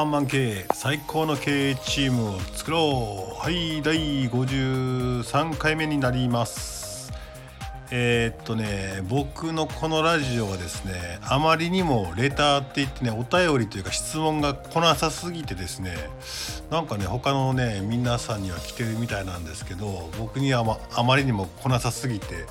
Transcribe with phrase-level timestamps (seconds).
[0.00, 3.38] ワンマン経営最高の経営チームを作ろう。
[3.38, 7.12] はい第53回目になります。
[7.90, 15.94] えー、っとね僕のこのラジオはですねあまりにもレターって言ってねお便りというか質問が来なさすぎてですね
[16.70, 22.46] なんかね他のね皆さんには来てるみたいなんですけど僕にはまあまりにも来なさすぎて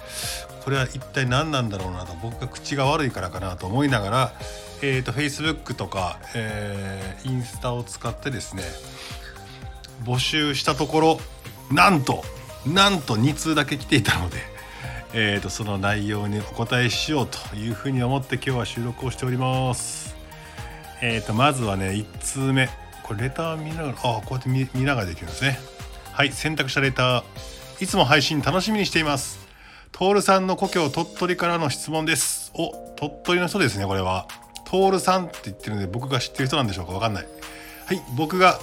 [0.64, 4.34] これは一体何なんだろうなと僕が口が悪いからかなと思いながら
[4.82, 8.64] えーと、Facebook とか、えー、インスタを使ってですね
[10.06, 11.20] 募集したところ
[11.72, 12.24] なんと
[12.66, 14.38] なんと2通だけ来ていたので、
[15.14, 20.16] えーと、その内容にお答えしようというふうに思って今日は収録をしております。
[21.02, 22.70] えーと、まずはね1通目
[23.04, 25.60] これレター見ながらあこうやって見見ながらできるんですね。
[26.12, 29.40] はい選択したレターいつも配信楽しみにしています。
[29.92, 32.52] トールさんの故郷鳥取からの質問です。
[32.54, 34.28] お鳥取の人ですねこれは。
[34.70, 37.28] 徹さんって言ってるので僕が知ってる人なんでしょうか分かんない。
[37.86, 38.60] はい僕が、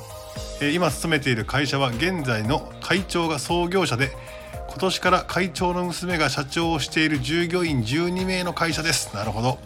[0.61, 4.13] えー、今勤めている会社は現在の会長が創業者で
[4.69, 9.15] 今年から会長の娘が社長をしている従業員12名の会社です。
[9.17, 9.59] なるほど、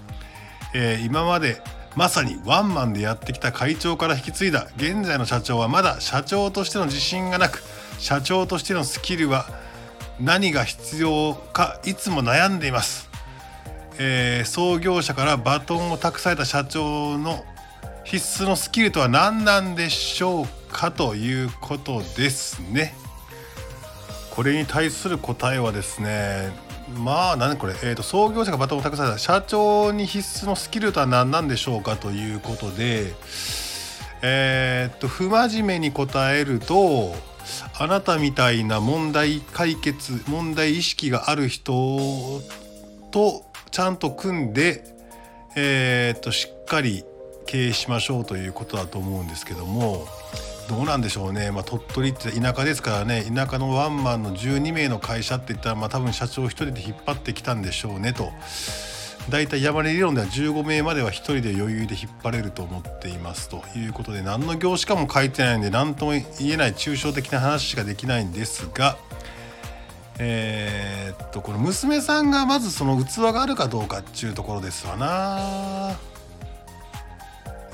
[0.73, 1.61] えー、今まで
[1.97, 7.63] まさにワンマンでやってきた会長から引き継いだ現在の社長はまだ社長としての自信がなく
[7.99, 9.47] 社長としてのスキルは
[10.21, 13.10] 何が必要かいつも悩んでいます。
[14.03, 17.45] えー、創業者からバトンを託された社長の
[18.03, 22.95] 必須のスキルとは何なんでしょうかということですね。
[24.31, 26.51] これに対する答えはですね
[26.97, 33.13] まあ何これ、えーと、創業者がバトンを託された社長に必須のスキルとは何なんでしょうかということで
[34.23, 37.15] えっ、と不真面目に答えると
[37.79, 42.41] あなたみたいな問題解決問題意識がある人
[43.11, 44.85] とちゃんと組んで、
[45.57, 47.05] えー、っとしっかり
[47.47, 50.07] 経営しましょうということだと思うんですけども
[50.69, 58.31] どうなんでしょうね、まあ、鳥取って田舎ですからね田舎のワンマンの12名の会社って言ったら、まあ、多分社長1人で引っ張ってきたんでしょうねと。
[59.29, 68.97] 大体山根理論では15名までは1人で余裕で引っ張れると思っていますということで何の業種かも書いてないんで何とも言えない抽象的な話しかできないんですが
[70.23, 75.97] えー、っとこの娘さんがまずその器があるかどうかっていうところですわな。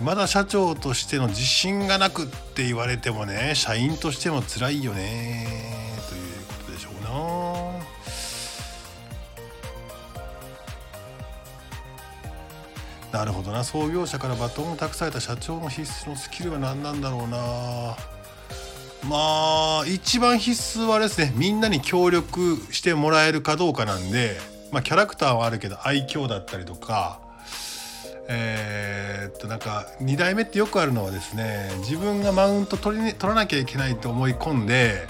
[0.00, 5.46] まだ社長としての自信がなくって言われてもね社員としても辛いよね
[6.08, 7.02] ということでしょう
[13.12, 13.18] な。
[13.18, 13.64] なるほどな。
[13.64, 18.15] 創業者からバトンを託された社長の必須のスキルは何なんだろうな。
[19.04, 24.36] まあ一番必須はですねみんなに協力してもらえるかどうかなんで、
[24.72, 27.20] まあ、キャラクターはあるけど愛嬌だったりとか
[28.28, 35.06] えー、っとなんか2代目ってよくあるのはですね自分がマウント取り、取らなきゃいけないと思い込んで、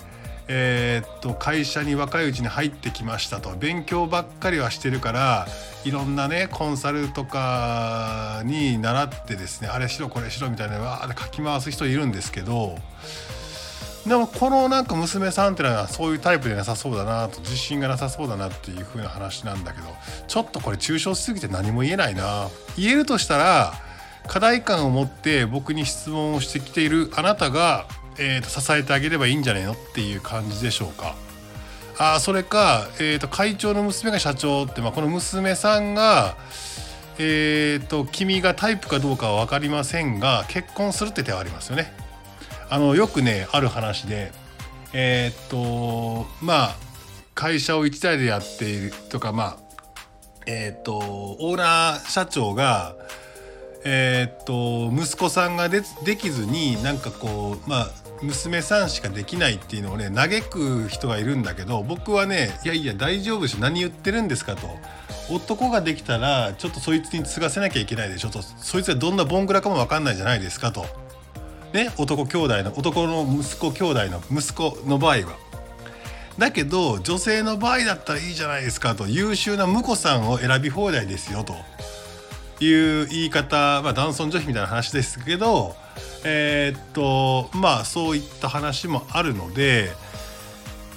[0.48, 3.56] えー、っと会社に若いうちに入ってきましたと。
[3.56, 5.46] 勉強ばっかりはしてるから
[5.84, 12.76] いろんなねコンサルとかに習ってですねあれしろこれしろみたいなわーって書き回す人いるんですけど
[14.06, 19.88] でもこのなんか娘さんっていうのはそういうタイプでなさそうだなと自信がなさそうだなっていう風な話なんだけど
[20.28, 23.72] ちょっとこれ抽象しすぎて何も言えないな言えるとしたら
[24.28, 27.86] 課題感を持って僕に質問をしてきているあなたが、
[28.18, 31.16] えー、と支えてあげればいいんじゃないのっていう感じでしょうか。
[31.98, 36.36] あそれか、えー、と会長の娘が社長って、まあ、この娘さんが
[37.18, 42.05] えーと君がタイプかどうかは分かりませんが結婚するって手はありますよね。
[42.68, 44.32] あのよくねある話で
[44.92, 46.76] えー、っとまあ
[47.34, 49.56] 会社を一台でやっているとかまあ
[50.46, 52.96] えー、っとオーナー社長が
[53.84, 57.90] えー、っと息子さんがでできずになんかこうまあ
[58.22, 64.68] 娘さんしかできないっていうのをね嘆く人がいるんだけど僕はねいやいや大丈夫でしょ何言ってるんですかと。
[65.28, 68.42] 男ができたらちょっとそいつに継がせなきゃいけないでしょと。
[68.42, 70.86] そいつがどんなボンクラかも分かんないじゃないですかと。
[71.76, 75.46] ね男兄弟の男の息子兄弟の息子の場合は。
[76.38, 81.54] だけど女性の場合だったらいいじゃないですかと優秀な婿さんを選び放題ですよと
[82.62, 85.74] いう言い方、まあ、男尊女卑みたいな話ですけど
[86.24, 89.88] えー、っとまあそういった話もあるので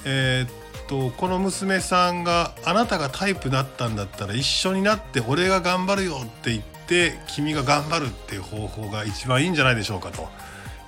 [0.04, 10.28] えー、っとこの娘さんがあなたがタイプだったんだったら一緒になって俺が頑張るよって言って君が頑張るっていう方法が一番いいんじゃないでしょうかと。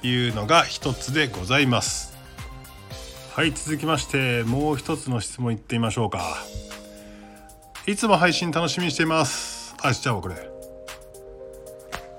[0.03, 2.17] いうのが一つでございます。
[3.35, 6.37] はい続きましてもう一つの質問いってみましょうか。
[7.87, 9.75] いつも配信楽しみにしています。
[9.81, 10.37] あしちゃおうこれ。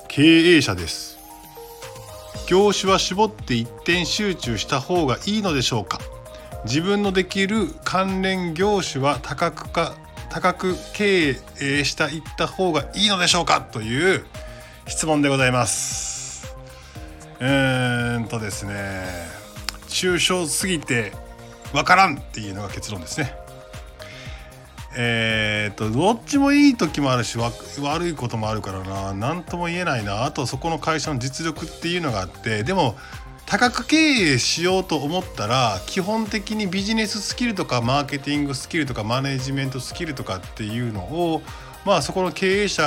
[0.07, 1.17] 経営者です。
[2.47, 5.99] 業種は絞って一点集中した方がいいのでしょうか。
[6.65, 9.95] 自分のできる関連業種は多角化
[10.33, 14.25] 多角経営したいった方がいいのでしょうかという
[14.87, 16.02] 質問でございます。
[17.43, 19.03] うーんとですね
[19.89, 21.11] 抽象すぎて
[21.73, 23.35] わからんっていうのが結論ですね。
[24.95, 29.13] えー、っとどっちもいい時もあるし悪いこともあるからな。
[29.13, 30.23] 何とも言えないな。
[30.23, 32.95] あとそこの会社の実力っていうのがあってでも
[33.45, 41.41] 多角経営しようと思ったら基本的にビジネススキルとかマーケティングスキルとかマネジメントスキルとかっていうのを
[41.85, 42.83] まあそこの経営者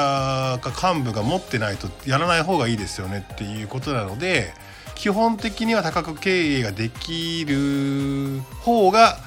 [0.62, 4.52] か幹部が持ってないとやらない方がいいですよねっていうことなので
[4.94, 9.18] 基本的には多角経営ができる方が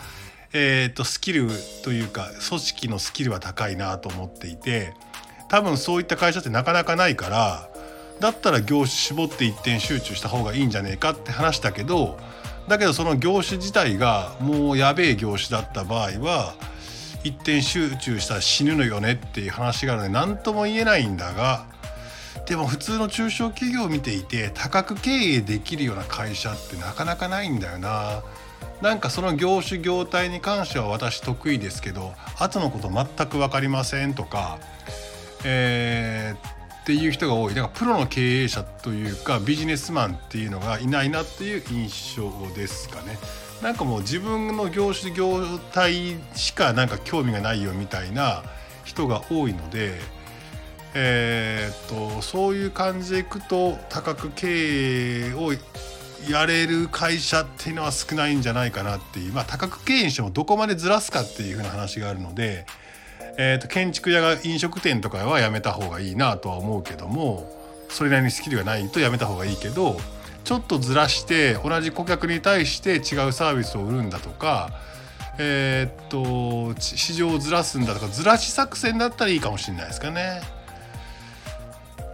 [0.51, 1.48] えーと、スキル
[1.83, 4.94] というか組織のスキルは高いなと思っていて
[5.48, 7.69] 多分そういった会社ってなかなかないから
[8.19, 12.18] だったら業種絞って一点集中した方がいいんじゃねえかって話だけど
[12.68, 16.56] だけどその業種自体がもうやべえ業種だった場合は
[17.24, 21.66] 一点集中したら死ぬのよねっていう話があるので何とも言えないんだが
[22.45, 28.24] でも普通の中小企業を見ていて多角経営できるような会社ってなかなかないんだよな。
[28.81, 34.57] なんかその業種業態に関しては私得意ですけど後のこと全く分かりませんとか、
[35.44, 43.17] えー、っっていう人が多いだからプロの経営者というかビジネスマンっていうのがいないなっていう印象ですかね。
[43.61, 48.43] なんかもう自分の業種業態しかなんか興味がないよみたいな
[48.85, 49.99] 人が多いので、
[50.93, 55.51] えー、っとそういう感じでいくと多角経営を
[56.29, 62.65] やれる会社っていうのは少ないんじゃないかなっていうまあ多角経営にしてもどこまでずらすかっていうふうな話があるので、
[63.38, 67.50] えー、と建築屋が飲食店とかはやめた方がいいなとは思うけども
[67.89, 69.98] それなりにスキルがないとやめた方がいいけど
[70.44, 74.71] ちょっとずらして同じ顧客に対して違うサービスを売るんだとか
[75.38, 80.58] えー、っと市場をずらすんだとかずらし作戦だったらいいかもしれないですかね。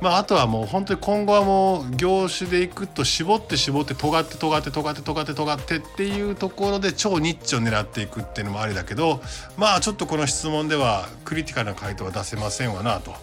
[0.06, 9.20] まあ、あとはもう本当に今後はもう業種でいくと絞って絞って尖って尖って尖って尖って尖ってっていうところで超ニッチを狙っていくっていうのもありだけど
[9.58, 13.16] まあちょっとこの質問ではクリティカルな回答は出せませんわなと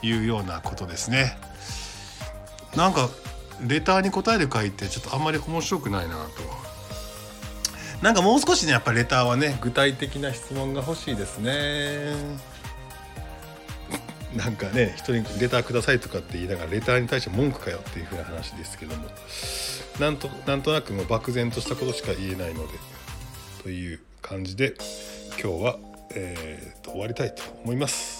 [0.00, 1.36] いうようなことですね。
[2.74, 3.10] なんか
[3.60, 6.20] レターに答えで書いてちょっとあんまり面白くないなと。
[8.00, 12.53] なんかもう少しねやっぱレターはね具体的な質問が欲しいですね。
[14.36, 19.04] なんかね人にレターくださいとかって言いながらレターに対して文句かよっていうふうな話ですけども
[20.00, 22.74] なんとなんとなくもう漠然としたことしか言えないので
[23.62, 24.74] という感じで
[25.40, 25.78] 今日は、
[26.14, 28.13] えー、と終わりたいと思います。